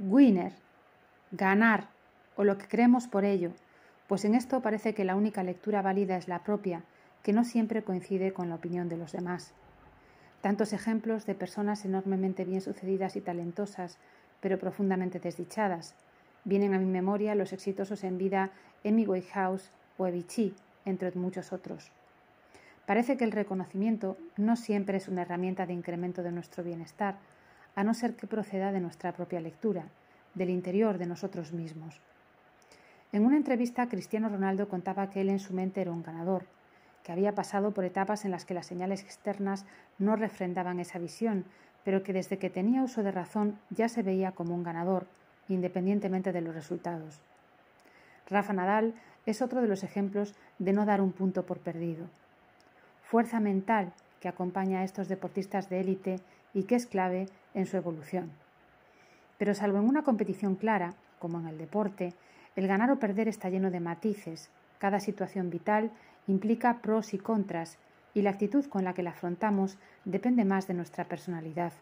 [0.00, 0.52] winner,
[1.30, 1.88] ganar
[2.36, 3.52] o lo que creemos por ello,
[4.08, 6.82] pues en esto parece que la única lectura válida es la propia,
[7.22, 9.52] que no siempre coincide con la opinión de los demás.
[10.40, 13.98] Tantos ejemplos de personas enormemente bien sucedidas y talentosas,
[14.40, 15.94] pero profundamente desdichadas.
[16.44, 18.50] Vienen a mi memoria los exitosos en vida
[18.86, 20.54] Amy Whitehouse o Evichi,
[20.86, 21.92] entre muchos otros.
[22.86, 27.18] Parece que el reconocimiento no siempre es una herramienta de incremento de nuestro bienestar,
[27.80, 29.86] a no ser que proceda de nuestra propia lectura,
[30.34, 31.98] del interior de nosotros mismos.
[33.10, 36.44] En una entrevista, Cristiano Ronaldo contaba que él en su mente era un ganador,
[37.02, 39.64] que había pasado por etapas en las que las señales externas
[39.98, 41.46] no refrendaban esa visión,
[41.82, 45.06] pero que desde que tenía uso de razón ya se veía como un ganador,
[45.48, 47.22] independientemente de los resultados.
[48.28, 48.92] Rafa Nadal
[49.24, 52.08] es otro de los ejemplos de no dar un punto por perdido.
[53.04, 56.20] Fuerza mental que acompaña a estos deportistas de élite
[56.54, 58.30] y que es clave en su evolución.
[59.38, 62.14] Pero salvo en una competición clara, como en el deporte,
[62.56, 64.50] el ganar o perder está lleno de matices.
[64.78, 65.90] Cada situación vital
[66.26, 67.78] implica pros y contras,
[68.12, 71.72] y la actitud con la que la afrontamos depende más de nuestra personalidad.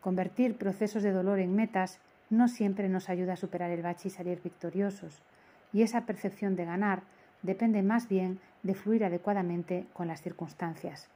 [0.00, 1.98] Convertir procesos de dolor en metas
[2.30, 5.22] no siempre nos ayuda a superar el bache y salir victoriosos,
[5.72, 7.02] y esa percepción de ganar
[7.42, 11.08] depende más bien de fluir adecuadamente con las circunstancias.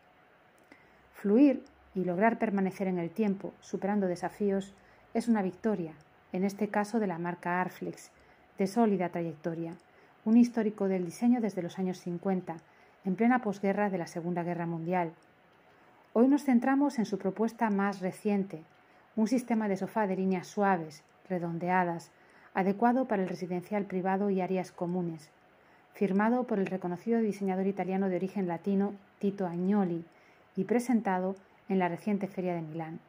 [1.21, 1.63] Fluir
[1.95, 4.73] y lograr permanecer en el tiempo, superando desafíos,
[5.13, 5.93] es una victoria,
[6.33, 8.11] en este caso de la marca Arflex,
[8.57, 9.75] de sólida trayectoria,
[10.25, 12.57] un histórico del diseño desde los años 50,
[13.05, 15.13] en plena posguerra de la Segunda Guerra Mundial.
[16.15, 18.63] Hoy nos centramos en su propuesta más reciente,
[19.15, 22.13] un sistema de sofá de líneas suaves, redondeadas,
[22.55, 25.29] adecuado para el residencial privado y áreas comunes,
[25.93, 30.07] firmado por el reconocido diseñador italiano de origen latino Tito Agnoli
[30.57, 31.37] y presentado
[31.69, 33.01] en la reciente Feria de Milán.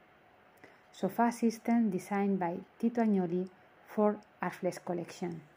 [0.91, 3.49] Sofa System Designed by Tito Agnoli
[3.87, 5.50] for Arflex Collection.